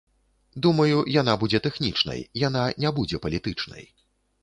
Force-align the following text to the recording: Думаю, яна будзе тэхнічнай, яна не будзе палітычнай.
Думаю, 0.65 1.03
яна 1.21 1.35
будзе 1.45 1.63
тэхнічнай, 1.67 2.27
яна 2.47 2.67
не 2.83 2.97
будзе 2.99 3.25
палітычнай. 3.27 3.83